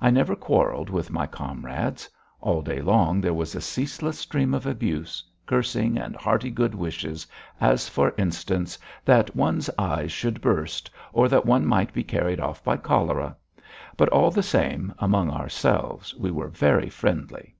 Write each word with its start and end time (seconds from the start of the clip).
I 0.00 0.10
never 0.10 0.36
quarrelled 0.36 0.88
with 0.90 1.10
my 1.10 1.26
comrades. 1.26 2.08
All 2.40 2.62
day 2.62 2.80
long 2.80 3.20
there 3.20 3.34
was 3.34 3.56
a 3.56 3.60
ceaseless 3.60 4.16
stream 4.16 4.54
of 4.54 4.64
abuse, 4.64 5.24
cursing 5.44 5.98
and 5.98 6.14
hearty 6.14 6.52
good 6.52 6.72
wishes, 6.72 7.26
as, 7.60 7.88
for 7.88 8.14
instance, 8.16 8.78
that 9.04 9.34
one's 9.34 9.68
eyes 9.76 10.12
should 10.12 10.40
burst, 10.40 10.88
or 11.12 11.28
that 11.28 11.46
one 11.46 11.66
might 11.66 11.92
be 11.92 12.04
carried 12.04 12.38
off 12.38 12.62
by 12.62 12.76
cholera, 12.76 13.36
but, 13.96 14.08
all 14.10 14.30
the 14.30 14.40
same, 14.40 14.94
among 15.00 15.30
ourselves 15.32 16.14
we 16.14 16.30
were 16.30 16.46
very 16.46 16.88
friendly. 16.88 17.56